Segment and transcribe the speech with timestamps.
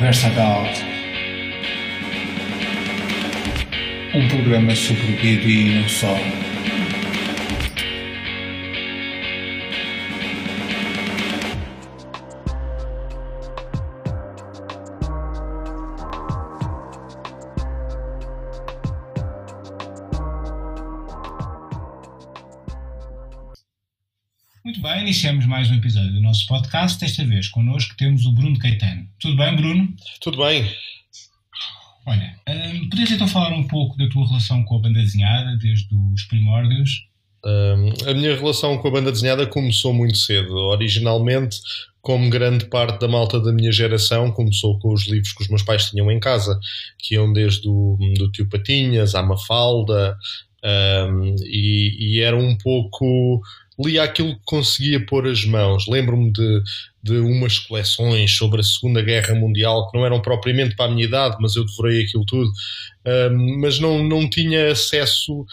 [0.00, 0.82] Conversa About.
[4.14, 6.16] Um programa sobre o dia e não só.
[25.10, 27.00] Iniciamos mais um episódio do nosso podcast.
[27.00, 29.08] Desta vez connosco temos o Bruno Caetano.
[29.18, 29.88] Tudo bem, Bruno?
[30.20, 30.72] Tudo bem.
[32.06, 35.88] Olha, hum, podias então falar um pouco da tua relação com a banda desenhada, desde
[36.14, 37.08] os primórdios?
[37.44, 40.54] Hum, a minha relação com a banda desenhada começou muito cedo.
[40.54, 41.58] Originalmente,
[42.00, 45.64] como grande parte da malta da minha geração, começou com os livros que os meus
[45.64, 46.56] pais tinham em casa,
[46.96, 50.16] que iam desde o do Tio Patinhas, à Mafalda,
[50.64, 53.42] hum, e, e era um pouco
[53.84, 55.86] lia aquilo que conseguia pôr as mãos.
[55.88, 56.62] Lembro-me de,
[57.02, 61.06] de umas coleções sobre a Segunda Guerra Mundial que não eram propriamente para a minha
[61.06, 62.50] idade, mas eu devorei aquilo tudo.
[63.06, 65.46] Um, mas não, não tinha acesso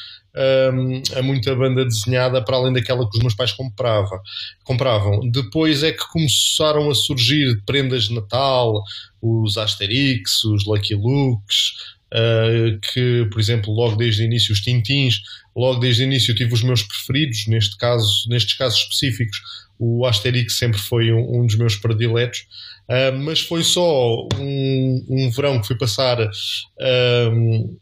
[0.74, 4.22] um, a muita banda desenhada para além daquela que os meus pais comprava,
[4.64, 5.22] compravam.
[5.32, 8.84] Depois é que começaram a surgir prendas de Natal,
[9.22, 11.97] os Asterix, os Lucky Lukes.
[12.14, 15.22] Uh, que, por exemplo, logo desde o início, os Tintins,
[15.56, 19.38] logo desde o início tive os meus preferidos, neste caso, nestes casos específicos,
[19.80, 22.48] o Asterix sempre foi um, um dos meus prediletos,
[22.90, 27.78] uh, mas foi só um, um, verão que fui passar uh,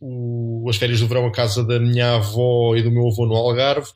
[0.00, 3.34] o, as férias do verão à casa da minha avó e do meu avô no
[3.34, 3.88] Algarve,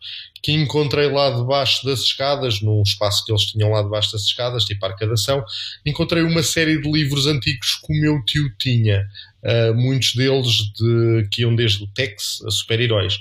[0.43, 4.65] que encontrei lá debaixo das escadas, num espaço que eles tinham lá debaixo das escadas,
[4.65, 5.45] tipo arcadação,
[5.87, 9.07] encontrei uma série de livros antigos que o meu tio tinha.
[9.45, 13.17] Uh, muitos deles de, que iam desde o Tex a super-heróis.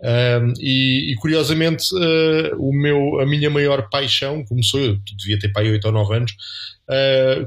[0.00, 5.52] Uh, e, e, curiosamente, uh, o meu, a minha maior paixão começou, eu devia ter
[5.52, 6.32] pai 8 ou 9 anos,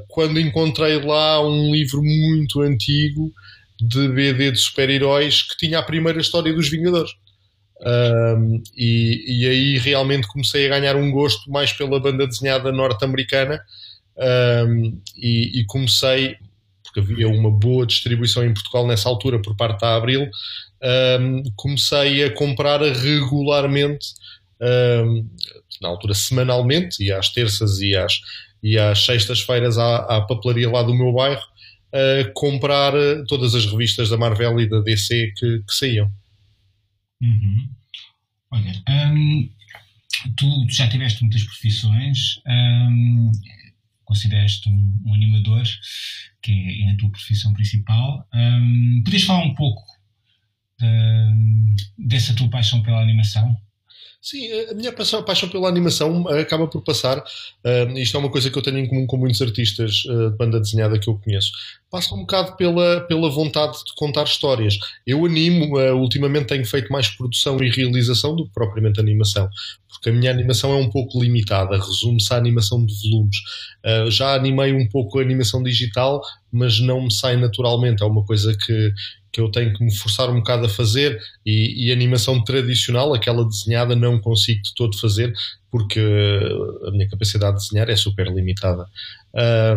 [0.10, 3.34] quando encontrei lá um livro muito antigo
[3.80, 7.12] de BD de super-heróis que tinha a primeira história dos Vingadores.
[7.82, 13.62] Um, e, e, aí realmente comecei a ganhar um gosto mais pela banda desenhada norte-americana
[14.68, 16.36] um, e, e, comecei,
[16.84, 20.30] porque havia uma boa distribuição em Portugal nessa altura por parte da Abril,
[21.22, 24.08] um, comecei a comprar regularmente,
[25.82, 28.20] na altura semanalmente, e às terças e às,
[28.62, 31.42] e às sextas-feiras à, à papelaria lá do meu bairro,
[31.92, 36.12] a comprar eh, todas as revistas da Marvel e da DC que, que saíam.
[37.22, 37.70] Uhum.
[38.52, 39.50] Olha, hum,
[40.38, 43.32] tu, tu, já tiveste muitas profissões, hum,
[44.06, 45.64] consideraste um, um, animador,
[46.42, 48.28] que é a tua profissão principal.
[48.34, 49.84] Hum, podias falar um pouco
[50.80, 53.56] de, dessa tua paixão pela animação?
[54.22, 58.50] Sim, a minha paixão, paixão pela animação acaba por passar, uh, isto é uma coisa
[58.50, 61.52] que eu tenho em comum com muitos artistas uh, de banda desenhada que eu conheço,
[61.90, 64.78] passa um bocado pela, pela vontade de contar histórias.
[65.08, 69.50] Eu animo, uh, ultimamente tenho feito mais produção e realização do que propriamente animação,
[70.00, 73.36] porque a minha animação é um pouco limitada, resume-se à animação de volumes.
[73.86, 76.22] Uh, já animei um pouco a animação digital,
[76.52, 78.94] mas não me sai naturalmente, é uma coisa que,
[79.32, 83.46] que eu tenho que me forçar um bocado a fazer e, e animação tradicional, aquela
[83.46, 85.34] desenhada, não consigo de todo fazer
[85.70, 86.02] porque
[86.88, 88.86] a minha capacidade de desenhar é super limitada.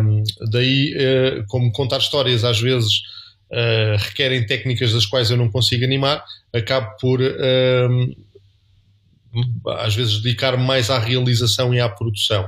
[0.01, 3.01] Um, daí, uh, como contar histórias às vezes
[3.51, 7.19] uh, requerem técnicas das quais eu não consigo animar, acabo por
[9.79, 12.47] às vezes dedicar mais à realização e à produção.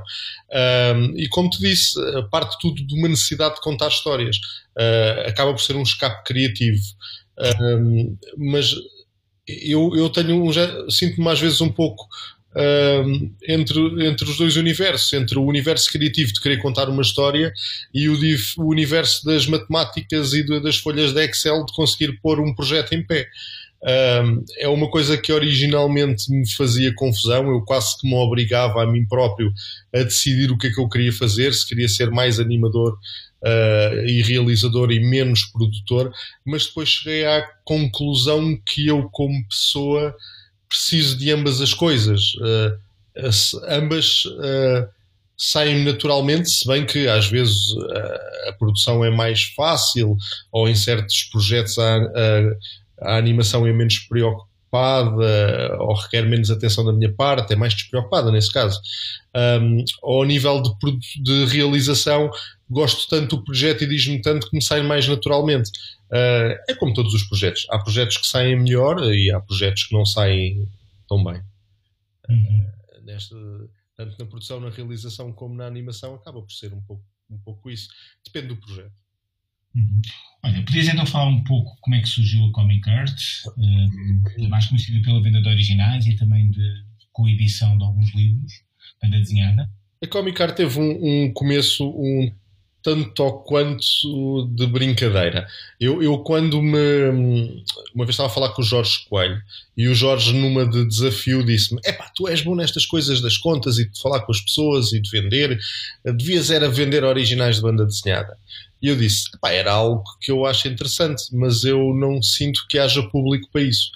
[0.95, 1.99] Um, e como te disse,
[2.31, 4.37] parte tudo de uma necessidade de contar histórias.
[4.77, 6.81] Uh, acaba por ser um escape criativo.
[7.71, 8.73] Um, mas
[9.47, 10.51] eu, eu tenho
[10.89, 12.07] sinto-me às vezes um pouco
[12.55, 17.53] um, entre, entre os dois universos, entre o universo criativo de querer contar uma história
[17.93, 18.17] e o,
[18.57, 23.03] o universo das matemáticas e das folhas de Excel de conseguir pôr um projeto em
[23.03, 23.27] pé.
[23.83, 28.87] Um, é uma coisa que originalmente me fazia confusão, eu quase que me obrigava a
[28.87, 29.53] mim próprio
[29.93, 32.97] a decidir o que é que eu queria fazer, se queria ser mais animador
[33.43, 36.11] uh, e realizador e menos produtor,
[36.43, 40.15] mas depois cheguei à conclusão que eu, como pessoa,
[40.67, 42.33] preciso de ambas as coisas.
[42.35, 42.85] Uh,
[43.27, 44.87] as, ambas uh,
[45.37, 50.17] saem naturalmente, se bem que às vezes uh, a produção é mais fácil
[50.51, 52.55] ou em certos projetos a, a,
[53.01, 58.31] a, animação é menos preocupada ou requer menos atenção da minha parte, é mais despreocupada
[58.31, 58.79] nesse caso.
[59.35, 62.29] Um, ao nível de, de realização,
[62.69, 65.69] gosto tanto do projeto e diz-me tanto que me sai mais naturalmente.
[66.11, 67.65] Uh, é como todos os projetos.
[67.69, 70.67] Há projetos que saem melhor e há projetos que não saem
[71.07, 71.41] tão bem.
[72.29, 72.67] Uhum.
[72.97, 73.35] Uh, nesta,
[73.95, 77.69] tanto na produção, na realização como na animação, acaba por ser um pouco um pouco
[77.69, 77.89] isso.
[78.23, 78.91] Depende do projeto.
[79.75, 80.01] Uhum.
[80.43, 84.67] Olha, podias então falar um pouco como é que surgiu a Comic Art, uh, mais
[84.67, 88.53] conhecida pela venda de originais e também de coedição de alguns livros,
[89.01, 89.69] banda desenhada?
[90.03, 92.31] A Comic Art teve um, um começo um
[92.85, 95.47] tanto ou quanto de brincadeira.
[95.79, 97.63] Eu, eu, quando me.
[97.95, 99.41] Uma vez estava a falar com o Jorge Coelho
[99.75, 103.79] e o Jorge, numa de desafio, disse-me: Epá, tu és bom nestas coisas das contas
[103.79, 105.57] e de falar com as pessoas e de vender.
[106.03, 108.37] Devias era vender originais de banda desenhada.
[108.79, 112.77] E eu disse: Epá, era algo que eu acho interessante, mas eu não sinto que
[112.77, 113.89] haja público para isso.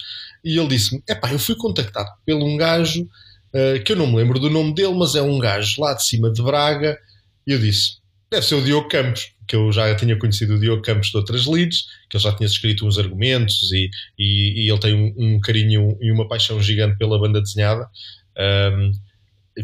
[0.44, 4.15] E ele disse-me: Epá, eu fui contactado pelo um gajo uh, que eu não me
[4.15, 6.97] lembro do nome dele, mas é um gajo lá de cima de Braga.
[7.45, 7.99] E eu disse:
[8.31, 11.47] Deve ser o Diogo Campos, que eu já tinha conhecido o Diogo Campos de outras
[11.47, 15.39] leads, que ele já tinha escrito uns argumentos e, e, e ele tem um, um,
[15.39, 17.89] carinho e uma paixão gigante pela banda desenhada.
[18.37, 18.91] Um,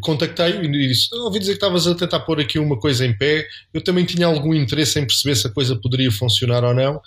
[0.01, 3.47] contactei-o e disse: Ouvi dizer que estavas a tentar pôr aqui uma coisa em pé.
[3.73, 6.99] Eu também tinha algum interesse em perceber se a coisa poderia funcionar ou não.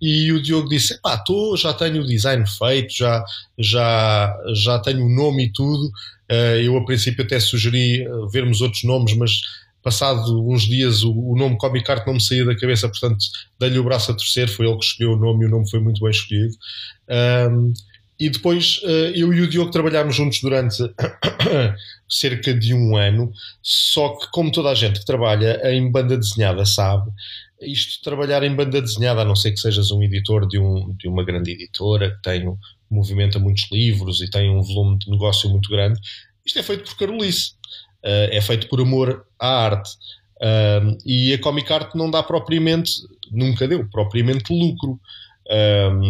[0.00, 3.24] E o Diogo disse: Pá, tô, já tenho o design feito, já,
[3.58, 5.86] já, já tenho o nome e tudo.
[6.30, 9.30] Uh, eu, a princípio, até sugeri eh, vermos outros nomes, mas
[9.86, 13.24] passado uns dias o, o nome Comic Art não me saía da cabeça, portanto
[13.56, 15.78] dei-lhe o braço a torcer, foi ele que escolheu o nome e o nome foi
[15.78, 16.52] muito bem escolhido.
[17.08, 17.72] Um,
[18.18, 20.76] e depois uh, eu e o Diogo trabalhámos juntos durante
[22.10, 26.66] cerca de um ano, só que como toda a gente que trabalha em banda desenhada
[26.66, 27.08] sabe,
[27.62, 31.06] isto trabalhar em banda desenhada, a não ser que sejas um editor de, um, de
[31.06, 32.44] uma grande editora que tem,
[32.90, 36.00] movimenta muitos livros e tem um volume de negócio muito grande,
[36.44, 37.52] isto é feito por Carolice.
[38.06, 39.90] Uh, é feito por amor à arte.
[40.36, 42.92] Uh, e a Comic Art não dá propriamente,
[43.32, 45.00] nunca deu propriamente lucro.
[45.48, 46.08] Uh,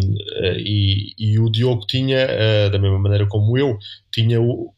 [0.57, 2.27] e, e, o Diogo tinha,
[2.71, 3.77] da mesma maneira como eu,
[4.11, 4.71] tinha, o,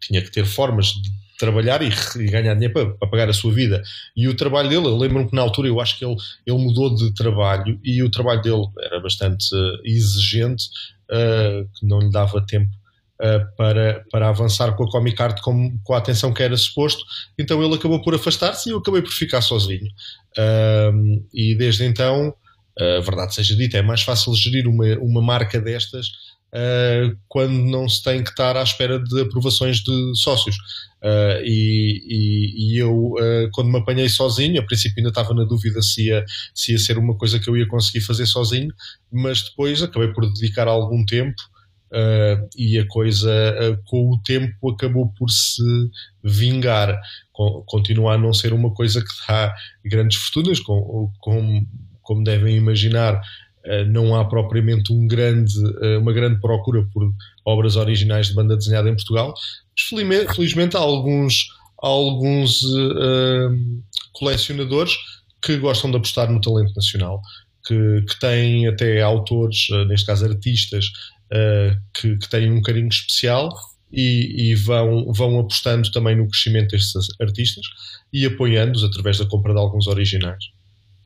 [0.00, 3.52] tinha que ter formas de trabalhar e, e ganhar dinheiro para, para, pagar a sua
[3.52, 3.82] vida.
[4.14, 6.16] E o trabalho dele, eu lembro-me que na altura eu acho que ele,
[6.46, 9.46] ele mudou de trabalho e o trabalho dele era bastante
[9.82, 10.68] exigente,
[11.74, 12.81] que não lhe dava tempo uh,
[13.56, 17.04] para, para avançar com a Comic Art com, com a atenção que era suposto.
[17.38, 19.86] Então ele acabou por afastar-se e eu acabei por ficar sozinho.
[20.36, 22.34] Uh, e desde então,
[22.78, 26.06] a verdade seja dita, é mais fácil gerir uma, uma marca destas
[26.54, 30.54] Uh, quando não se tem que estar à espera de aprovações de sócios.
[31.02, 35.44] Uh, e, e, e, eu, uh, quando me apanhei sozinho, a princípio ainda estava na
[35.44, 36.22] dúvida se ia,
[36.54, 38.70] se ia ser uma coisa que eu ia conseguir fazer sozinho,
[39.10, 41.42] mas depois acabei por dedicar algum tempo
[41.92, 45.62] Uh, e a coisa uh, com o tempo acabou por se
[46.24, 46.98] vingar.
[47.66, 49.54] Continua a não ser uma coisa que dá
[49.84, 51.66] grandes fortunas, com, com,
[52.00, 53.20] como devem imaginar.
[53.66, 55.54] Uh, não há propriamente um grande,
[55.98, 57.12] uma grande procura por
[57.44, 59.34] obras originais de banda desenhada em Portugal,
[59.76, 61.46] mas felizmente, felizmente há alguns,
[61.76, 62.62] alguns
[64.14, 64.96] colecionadores
[65.42, 67.20] que gostam de apostar no talento nacional,
[67.66, 70.86] que, que têm até autores, neste caso artistas,
[71.32, 73.48] uh, que, que, têm um carinho especial
[73.90, 77.64] e, e, vão, vão apostando também no crescimento destes artistas
[78.12, 80.44] e apoiando-os através da compra de alguns originais.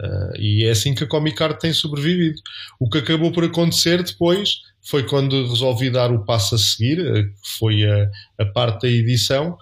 [0.00, 2.40] Uh, e é assim que a Comic Art tem sobrevivido.
[2.78, 7.24] O que acabou por acontecer depois foi quando resolvi dar o passo a seguir, uh,
[7.24, 9.56] que foi a, a parte da edição.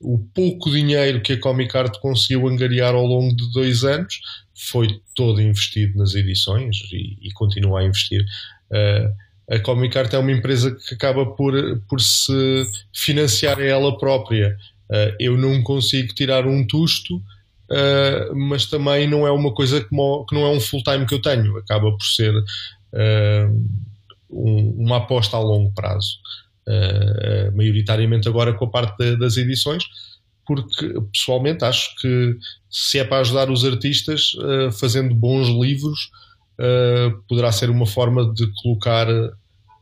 [0.00, 4.20] O pouco dinheiro que a Comic Art conseguiu angariar ao longo de dois anos
[4.54, 8.24] foi todo investido nas edições e, e continua a investir.
[8.70, 11.54] Uh, a Comic Art é uma empresa que acaba por,
[11.88, 14.56] por se financiar a ela própria.
[14.90, 19.88] Uh, eu não consigo tirar um tusto, uh, mas também não é uma coisa que,
[19.88, 21.56] que não é um full-time que eu tenho.
[21.56, 23.66] Acaba por ser uh,
[24.30, 26.18] um, uma aposta a longo prazo.
[27.54, 29.84] maioritariamente agora com a parte das edições,
[30.46, 32.36] porque pessoalmente acho que
[32.70, 34.32] se é para ajudar os artistas
[34.78, 36.10] fazendo bons livros,
[36.60, 39.32] uh, poderá ser uma forma de colocar uh,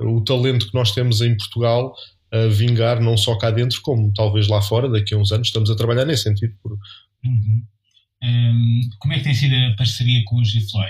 [0.01, 1.95] o talento que nós temos em Portugal
[2.33, 5.49] a vingar não só cá dentro, como talvez lá fora, daqui a uns anos.
[5.49, 6.55] Estamos a trabalhar nesse sentido.
[6.63, 6.73] Por...
[7.25, 7.63] Uhum.
[8.23, 10.89] Um, como é que tem sido a parceria com o Gifloy?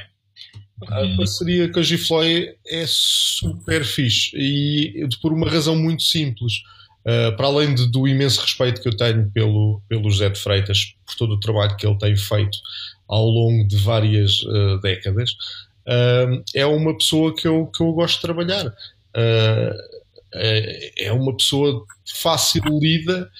[0.83, 6.55] A parceria com a Gifloy é super fixe e por uma razão muito simples.
[7.01, 10.97] Uh, para além de, do imenso respeito que eu tenho pelo, pelo José de Freitas,
[11.07, 12.59] por todo o trabalho que ele tem feito
[13.09, 15.31] ao longo de várias uh, décadas,
[15.87, 18.67] uh, é uma pessoa que eu, que eu gosto de trabalhar.
[18.67, 19.97] Uh,
[20.99, 23.31] é uma pessoa fácil lida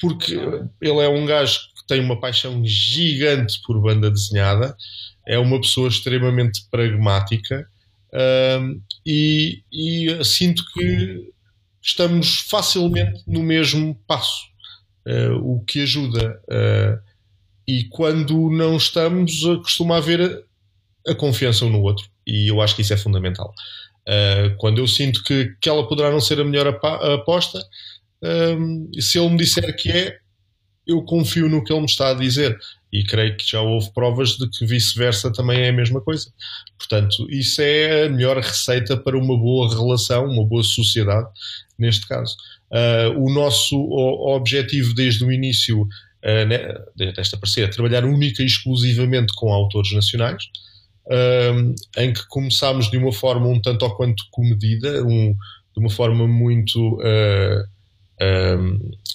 [0.00, 0.34] porque
[0.80, 4.76] ele é um gajo que tem uma paixão gigante por banda desenhada,
[5.26, 7.68] é uma pessoa extremamente pragmática
[8.12, 11.32] uh, e, e, sinto que
[11.80, 14.44] estamos facilmente no mesmo passo,
[15.06, 16.40] uh, o que ajuda.
[16.48, 17.12] Uh,
[17.66, 20.44] e quando não estamos, costuma haver
[21.06, 22.06] a confiança um no outro.
[22.26, 23.52] E eu acho que isso é fundamental.
[24.08, 27.60] Uh, quando eu sinto que, que ela poderá não ser a melhor aposta,
[29.00, 30.16] se ele me disser que é,
[30.86, 32.58] eu confio no que ele me está a dizer.
[32.92, 36.30] E creio que já houve provas de que vice-versa também é a mesma coisa.
[36.76, 41.26] Portanto, isso é a melhor receita para uma boa relação, uma boa sociedade,
[41.78, 42.36] neste caso.
[42.70, 48.46] Uh, o nosso objetivo desde o início uh, né, desta parceria é trabalhar única e
[48.46, 50.42] exclusivamente com autores nacionais,
[51.06, 55.90] uh, em que começámos de uma forma um tanto ou quanto comedida, um, de uma
[55.90, 56.98] forma muito.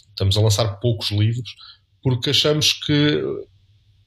[0.10, 1.56] estamos a lançar poucos livros,
[2.02, 3.24] porque achamos que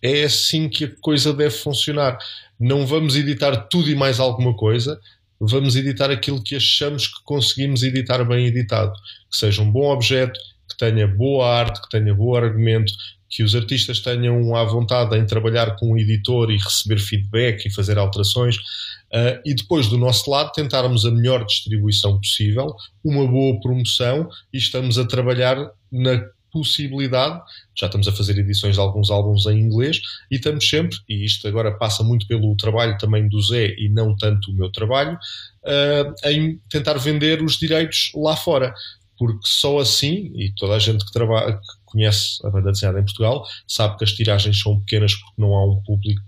[0.02, 2.18] é assim que a coisa deve funcionar.
[2.58, 5.00] Não vamos editar tudo e mais alguma coisa,
[5.40, 8.92] vamos editar aquilo que achamos que conseguimos editar bem editado.
[9.30, 12.92] Que seja um bom objeto, que tenha boa arte, que tenha bom argumento,
[13.30, 17.72] que os artistas tenham à vontade em trabalhar com o editor e receber feedback e
[17.72, 18.56] fazer alterações.
[18.56, 24.58] Uh, e depois, do nosso lado, tentarmos a melhor distribuição possível, uma boa promoção e
[24.58, 25.56] estamos a trabalhar
[25.90, 27.40] na possibilidade,
[27.78, 31.46] já estamos a fazer edições de alguns álbuns em inglês e estamos sempre, e isto
[31.46, 36.28] agora passa muito pelo trabalho também do Zé e não tanto o meu trabalho, uh,
[36.28, 38.74] em tentar vender os direitos lá fora.
[39.16, 41.60] Porque só assim, e toda a gente que, trabalha,
[41.90, 45.64] conhece a banda desenhada em Portugal, sabe que as tiragens são pequenas porque não há
[45.66, 46.22] um público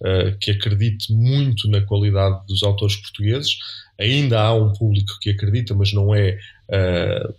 [0.00, 3.56] uh, que acredite muito na qualidade dos autores portugueses.
[3.98, 7.34] Ainda há um público que acredita, mas não é uh,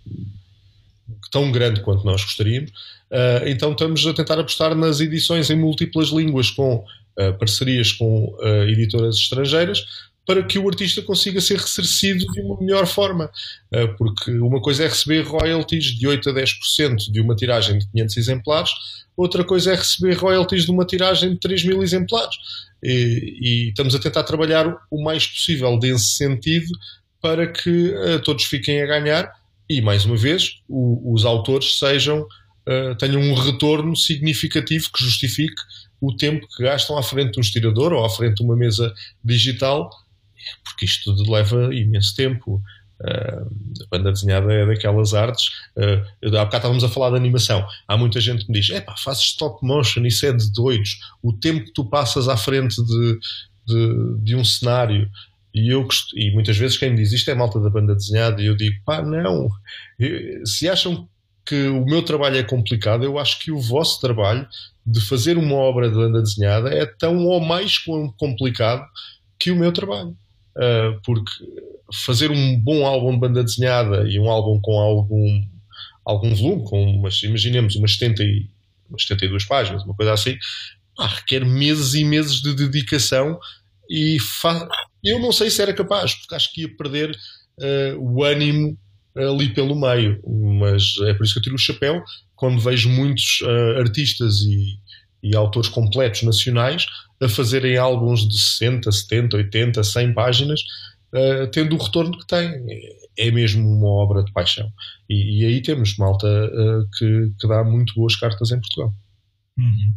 [1.31, 2.71] tão grande quanto nós gostaríamos.
[3.11, 6.83] Uh, então estamos a tentar apostar nas edições em múltiplas línguas com
[7.39, 8.35] parcerias com
[8.67, 9.85] editoras estrangeiras
[10.25, 13.29] para que o artista consiga ser ressarcido de uma melhor forma.
[13.97, 18.17] porque uma coisa é receber royalties de 8 a 10% de uma tiragem de 500
[18.17, 18.71] exemplares,
[19.15, 22.35] outra coisa é receber royalties de uma tiragem de 3 mil exemplares.
[22.83, 26.71] E, e estamos a tentar trabalhar o mais possível nesse sentido
[27.21, 29.31] para que todos fiquem a ganhar
[29.69, 35.61] e, mais uma vez, o, os autores sejam, uh, tenham um retorno significativo que justifique
[35.99, 38.93] o tempo que gastam à frente de um estirador ou à frente de uma mesa
[39.23, 39.89] digital,
[40.63, 42.61] porque isto leva imenso tempo.
[42.97, 45.47] Uh, a banda desenhada é daquelas artes.
[45.75, 47.65] Uh, há bocado estávamos a falar de animação.
[47.87, 50.99] Há muita gente que me diz: é pá, fazes stop motion, isso é de doidos.
[51.21, 53.19] O tempo que tu passas à frente de,
[53.67, 55.09] de, de um cenário
[55.55, 58.45] e, eu, e muitas vezes quem me diz isto é malta da banda desenhada, e
[58.45, 59.49] eu digo, pá, não.
[60.45, 61.07] Se acham
[61.45, 64.45] que o meu trabalho é complicado, eu acho que o vosso trabalho
[64.85, 67.77] de fazer uma obra de banda desenhada é tão ou mais
[68.17, 68.85] complicado
[69.39, 70.17] que o meu trabalho.
[70.57, 71.31] Uh, porque
[72.05, 75.43] fazer um bom álbum de banda desenhada e um álbum com algum,
[76.03, 78.49] algum volume, com umas, imaginemos umas, 70 e,
[78.89, 80.37] umas 72 páginas, uma coisa assim,
[80.97, 83.39] ah, requer meses e meses de dedicação
[83.89, 84.17] e
[85.03, 88.77] eu não sei se era capaz, porque acho que ia perder uh, o ânimo
[89.15, 90.19] ali pelo meio,
[90.59, 92.03] mas é por isso que eu tiro o chapéu
[92.35, 94.77] quando vejo muitos uh, artistas e,
[95.29, 96.85] e, autores completos nacionais
[97.21, 100.61] a fazerem álbuns de 60, 70, 80, 100 páginas,
[101.13, 102.51] uh, tendo o retorno que têm.
[103.17, 104.69] É mesmo uma obra de paixão.
[105.09, 108.93] E, e aí temos malta uh, que, que, dá muito boas cartas em Portugal.
[109.57, 109.93] Uhum.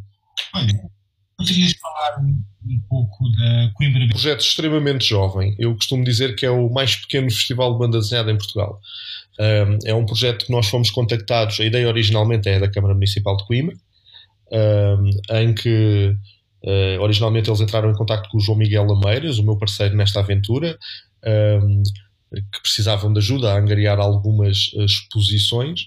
[0.54, 0.90] Olha,
[1.36, 4.04] poderias falar um pouco da Coimbra.
[4.04, 5.54] Um projeto extremamente jovem.
[5.58, 8.80] Eu costumo dizer que é o mais pequeno festival de banda desenhada em Portugal.
[9.38, 11.58] Um, é um projeto que nós fomos contactados.
[11.60, 13.76] A ideia originalmente é da Câmara Municipal de Coimbra,
[14.52, 16.14] um, em que
[16.64, 20.20] uh, originalmente eles entraram em contato com o João Miguel Lameiras, o meu parceiro nesta
[20.20, 20.78] aventura,
[21.60, 21.82] um,
[22.32, 25.84] que precisavam de ajuda a angariar algumas exposições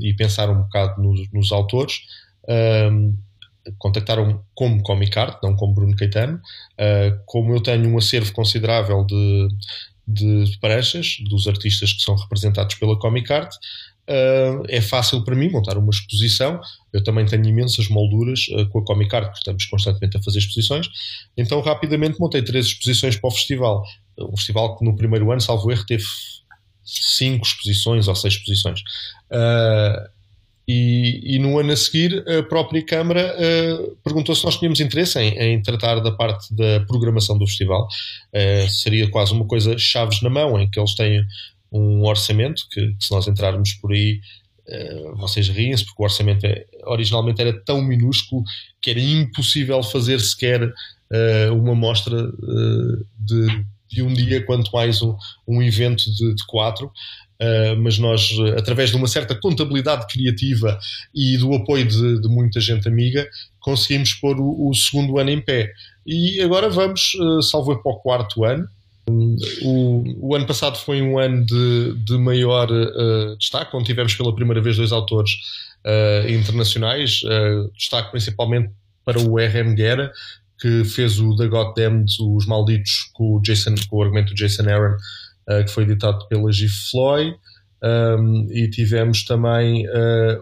[0.00, 2.02] e pensar um bocado nos, nos autores.
[2.46, 3.16] Um,
[3.78, 6.40] contactaram como Comic Art, não como Bruno Caetano.
[6.74, 9.48] Uh, como eu tenho um acervo considerável de,
[10.06, 13.54] de pranchas dos artistas que são representados pela Comic Art,
[14.08, 16.60] uh, é fácil para mim montar uma exposição.
[16.92, 20.38] Eu também tenho imensas molduras uh, com a Comic Art, porque estamos constantemente a fazer
[20.38, 20.88] exposições.
[21.36, 23.82] Então, rapidamente montei três exposições para o festival.
[24.18, 26.04] Um festival que no primeiro ano, salvo erro, teve
[26.84, 28.80] cinco exposições ou seis exposições.
[29.30, 30.14] Uh,
[30.66, 35.18] e, e, no ano a seguir, a própria Câmara uh, perguntou se nós tínhamos interesse
[35.18, 37.86] em, em, tratar da parte da programação do festival.
[38.32, 41.22] Uh, seria quase uma coisa chaves na mão, em que eles têm
[41.74, 44.20] um orçamento que, que se nós entrarmos por aí,
[44.68, 48.44] uh, vocês riem-se, porque o orçamento é, originalmente era tão minúsculo
[48.80, 50.72] que era impossível fazer sequer
[51.52, 52.28] uma mostra
[53.20, 55.14] de, de, um dia, quanto mais um,
[55.46, 56.90] um evento de, de quatro.
[57.78, 60.76] mas nós, através de uma certa contabilidade criativa
[61.14, 63.28] e do apoio de, de muita gente amiga,
[63.60, 65.72] conseguimos pôr o, o, segundo ano em pé.
[66.04, 67.12] E agora vamos,
[67.48, 68.66] salvo para o quarto ano.
[69.06, 74.34] O, o, ano passado foi um ano de, de maior uh, destaque, onde tivemos pela
[74.34, 75.30] primeira vez dois autores
[75.84, 78.70] uh, internacionais, uh, destaque principalmente
[79.04, 79.74] para o R.M.
[79.74, 80.10] Guerra,
[80.58, 84.62] que fez o The Goddamned, Os Malditos, com o, Jason, com o argumento do Jason
[84.62, 84.96] Aaron,
[85.66, 86.66] que foi editado pela G.
[86.90, 87.36] Floyd.
[87.82, 89.86] Um, e tivemos também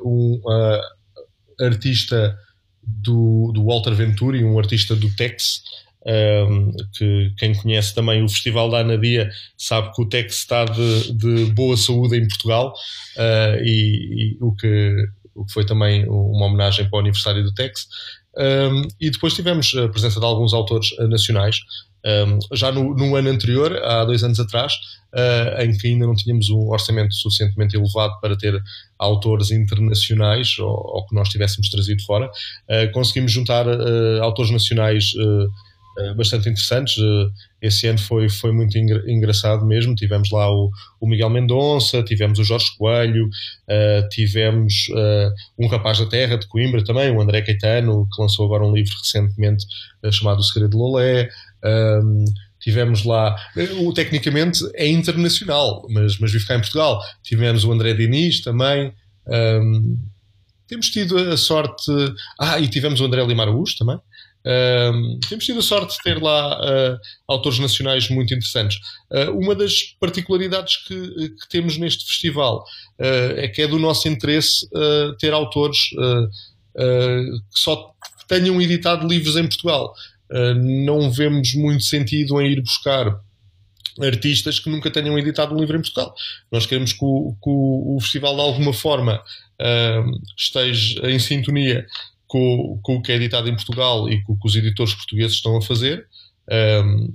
[0.05, 0.41] um
[1.61, 2.39] artista
[2.83, 5.63] do, do Walter Venturi, um artista do Tex,
[6.07, 11.13] um, que quem conhece também o Festival da Anadia sabe que o Tex está de,
[11.13, 12.73] de boa saúde em Portugal
[13.17, 14.97] uh, e, e, o, que,
[15.35, 17.87] o que foi também uma homenagem para o aniversário do Tex.
[18.37, 21.57] Um, e depois tivemos a presença de alguns autores nacionais.
[22.05, 24.73] Um, já no, no, ano anterior, há dois anos atrás,
[25.15, 28.61] uh, em que ainda não tínhamos um orçamento suficientemente elevado para ter
[28.99, 35.13] autores internacionais ou, ou que nós tivéssemos trazido fora, uh, conseguimos juntar uh, autores nacionais
[36.17, 36.97] bastante interessantes.
[36.99, 39.95] Eh, esse ano foi, foi muito engraçado mesmo.
[39.95, 40.71] Tivemos lá o,
[41.01, 46.47] o Miguel Mendonça, tivemos o Jorge Coelho, uh, tivemos uh, um rapaz da terra de
[46.49, 49.65] Coimbra também, o André Caetano, que lançou agora um livro recentemente
[50.03, 51.29] uh, chamado O Segredo de Lolé.
[51.65, 52.25] Um,
[52.59, 53.37] tivemos lá,
[53.81, 57.01] o tecnicamente é internacional, mas, mas vive cá em Portugal.
[57.23, 58.93] Tivemos o André Diniz também.
[59.27, 59.99] Um,
[60.67, 61.93] temos tido a sorte.
[62.41, 63.99] Ah, e tivemos o André Lima Araújo também.
[64.45, 68.79] Um, temos tido a sorte de ter lá uh, autores nacionais muito interessantes.
[69.11, 72.65] Uh, uma das particularidades que, que temos neste festival
[72.99, 74.69] uh, é que é do nosso interesse
[75.19, 77.95] ter autores que só
[78.27, 79.95] tenham editado livros em Portugal.
[80.57, 83.21] não vemos muito sentido em ir buscar
[84.01, 86.15] artistas que nunca tenham editado um livro em Portugal.
[86.51, 89.23] Nós queremos que o, que o, o festival, de alguma forma,
[90.37, 91.87] esteja em sintonia
[92.33, 95.35] com, com, o que é editado em Portugal e com o que os editores portugueses
[95.35, 96.07] estão a fazer.
[96.51, 97.15] Um,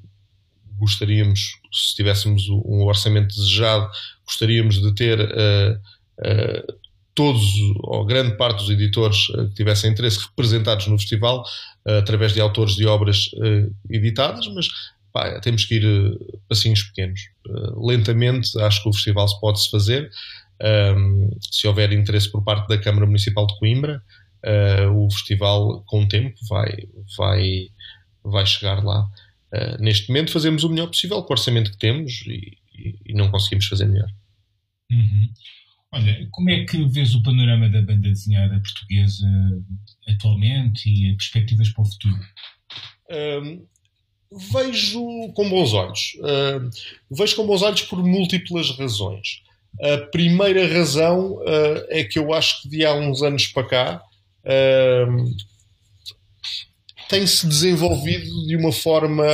[0.78, 1.40] gostaríamos,
[1.74, 3.90] se tivéssemos um orçamento desejado,
[4.24, 5.74] gostaríamos de ter uh,
[6.20, 6.74] uh,
[7.16, 7.44] todos,
[7.80, 11.44] ou grande parte dos editores uh, que tivessem interesse representados no festival,
[11.84, 13.32] através de autores de obras
[13.90, 14.68] editadas, mas
[15.12, 17.22] pá, temos que ir passinhos pequenos.
[17.76, 20.12] lentamente, acho que o festival se pode-se fazer.
[20.62, 24.04] Um, se houver interesse por parte da Câmara Municipal de Coimbra,
[24.46, 27.68] uh, o festival, com o tempo, vai, vai,
[28.24, 29.08] vai chegar lá.
[29.54, 33.14] Uh, neste momento, fazemos o melhor possível com o orçamento que temos e, e, e
[33.14, 34.10] não conseguimos fazer melhor.
[34.92, 35.30] Uhum.
[35.92, 39.28] Olha, como é que vês o panorama da banda desenhada portuguesa
[40.08, 42.20] atualmente e perspectivas para o futuro?
[43.10, 43.66] Um,
[44.52, 45.02] vejo
[45.34, 46.18] com bons olhos.
[46.18, 46.70] Uh,
[47.10, 49.42] vejo com bons olhos por múltiplas razões.
[49.82, 54.04] A primeira razão uh, é que eu acho que de há uns anos para cá
[57.10, 59.26] tem-se desenvolvido de uma forma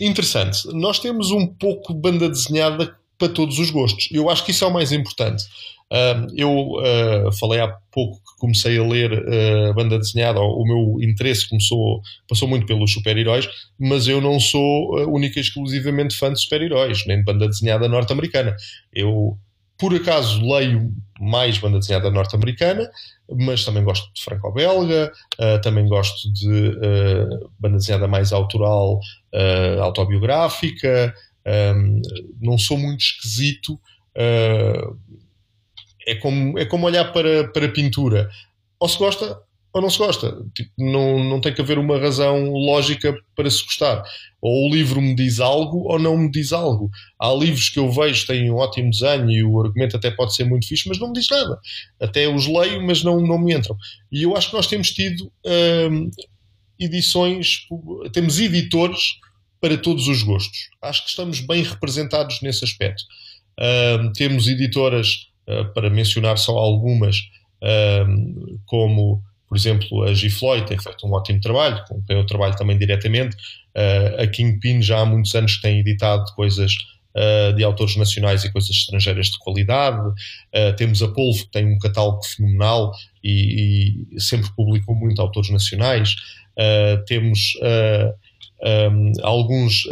[0.00, 0.66] interessante.
[0.72, 4.08] Nós temos um pouco banda desenhada para todos os gostos.
[4.12, 5.42] Eu acho que isso é o mais importante.
[6.36, 11.48] Eu uh, falei há pouco que comecei a ler uh, banda desenhada, o meu interesse
[11.48, 17.06] começou, passou muito pelos super-heróis, mas eu não sou única e exclusivamente fã de super-heróis,
[17.06, 18.56] nem de banda desenhada norte-americana.
[18.92, 19.38] Eu
[19.78, 22.90] por acaso leio mais banda desenhada norte-americana,
[23.30, 29.00] mas também gosto de franco-belga, uh, também gosto de uh, banda desenhada mais autoral,
[29.34, 31.14] uh, autobiográfica.
[31.46, 32.02] Um,
[32.40, 33.78] não sou muito esquisito.
[36.06, 38.28] é, como, é como olhar para, para pintura.
[38.78, 39.40] Ou se gosta,
[39.76, 40.34] ou não se gosta.
[40.54, 44.02] Tipo, não, não tem que haver uma razão lógica para se gostar.
[44.40, 46.90] Ou o livro me diz algo ou não me diz algo.
[47.18, 50.34] Há livros que eu vejo que têm um ótimo desenho e o argumento até pode
[50.34, 51.58] ser muito fixe, mas não me diz nada.
[52.00, 53.76] Até os leio, mas não, não me entram.
[54.10, 56.10] E eu acho que nós temos tido hum,
[56.80, 57.66] edições,
[58.14, 59.18] temos editores
[59.60, 60.70] para todos os gostos.
[60.80, 63.04] Acho que estamos bem representados nesse aspecto.
[63.60, 67.18] Hum, temos editoras, uh, para mencionar só algumas,
[68.08, 70.28] hum, como por exemplo, a G.
[70.28, 73.36] Floyd tem feito um ótimo trabalho, com quem eu trabalho também diretamente.
[73.76, 76.72] Uh, a Kingpin já há muitos anos tem editado coisas
[77.14, 80.08] uh, de autores nacionais e coisas estrangeiras de qualidade.
[80.08, 85.50] Uh, temos a Polvo, que tem um catálogo fenomenal e, e sempre publicou muito autores
[85.50, 86.14] nacionais.
[87.06, 87.52] temos
[88.90, 89.86] um, alguns.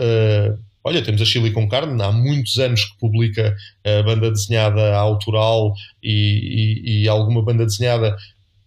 [0.87, 3.57] Olha, temos a Chile com Carne, há muitos anos que publica
[4.05, 8.15] banda desenhada autoral e, e, e alguma banda desenhada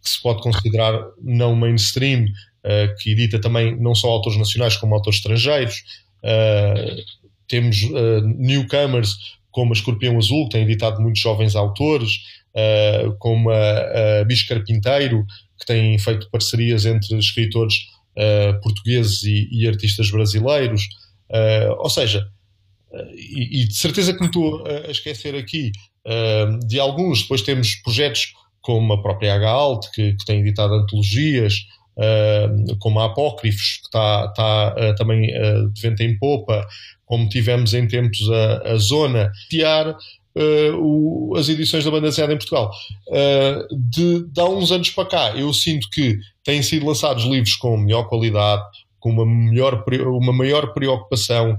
[0.07, 4.95] que se pode considerar não mainstream, uh, que edita também não só autores nacionais como
[4.95, 5.83] autores estrangeiros.
[6.23, 7.03] Uh,
[7.47, 9.15] temos uh, newcomers
[9.51, 12.11] como a Escorpião Azul, que tem editado muitos jovens autores,
[12.53, 15.25] uh, como a, a Bicho Carpinteiro,
[15.59, 17.73] que tem feito parcerias entre escritores
[18.15, 20.83] uh, portugueses e, e, artistas brasileiros.
[21.29, 22.27] Uh, ou seja,
[23.15, 25.71] e, e, de certeza que me estou a esquecer aqui
[26.65, 28.31] de alguns, depois temos projetos
[28.67, 31.53] como a própria H-Alt, que, que tem editado antologias,
[31.97, 36.67] uh, como a Apócrifos, que está, uh, também uh, de vento em popa,
[37.05, 39.95] como tivemos em tempos a, a Zona, tiar
[40.79, 42.69] o, as edições da banda desenhada em Portugal.
[43.89, 47.75] de, de há uns anos para cá, eu sinto que têm sido lançados livros com
[47.75, 48.61] melhor qualidade,
[48.99, 51.57] com uma, melhor, uma maior preocupação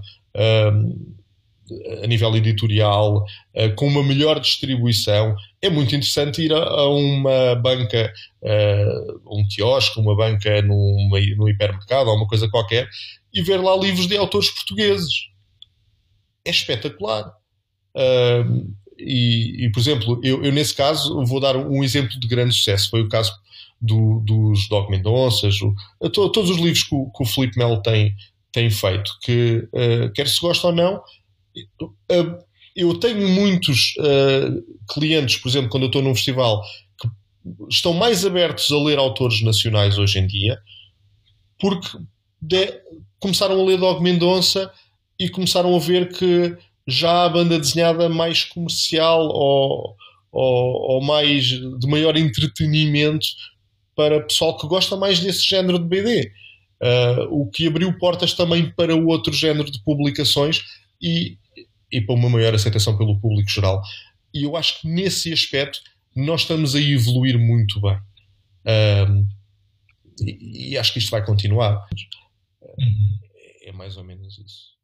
[2.02, 5.34] a nível editorial, uh, com uma melhor distribuição.
[5.60, 12.10] É muito interessante ir a, uma banca, uh, um quiosque, uma banca numa, num hipermercado
[12.10, 12.88] ou uma coisa qualquer
[13.32, 15.28] e ver lá livros de autores portugueses.
[16.44, 17.32] É espetacular.
[18.98, 22.90] E, e, por exemplo, eu, eu, nesse caso vou dar um exemplo de grande sucesso.
[22.90, 23.32] Foi o caso
[23.80, 25.56] do, dos Dog Mendonças,
[26.12, 28.14] todos os livros que o, que o Felipe Melo tem,
[28.52, 31.00] tem feito, que uh, quer se gosta ou não,
[32.78, 36.62] eu tenho muitos uh, clientes, por exemplo, quando eu estou num festival,
[37.00, 37.08] que
[37.68, 40.58] estão mais abertos a ler autores nacionais hoje em dia,
[41.58, 41.98] porque
[42.40, 42.80] de,
[43.18, 44.72] começaram a ler Dog Mendonça
[45.18, 49.96] e começaram a ver que já há banda desenhada mais comercial ou,
[50.30, 53.26] ou, ou mais de maior entretenimento
[53.96, 56.30] para pessoal que gosta mais desse género de BD.
[56.80, 60.62] Uh, eh, o que abriu portas também para outro género de publicações
[61.02, 61.36] e
[61.90, 63.82] e para uma maior aceitação pelo público geral.
[64.32, 65.80] E eu acho que nesse aspecto
[66.14, 67.98] nós estamos a evoluir muito bem.
[69.08, 69.28] Um,
[70.20, 71.86] e, e, acho que isto vai continuar.
[72.60, 73.18] Uhum.
[73.62, 74.76] É mais ou menos isso.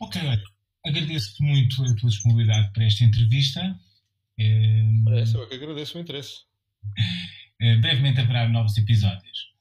[0.00, 0.20] Ok,
[0.86, 3.60] agradeço-te muito a tua disponibilidade para esta entrevista.
[4.38, 4.82] É,
[5.34, 6.42] eu que agradeço o interesse.
[7.80, 9.57] brevemente haverá novos episódios.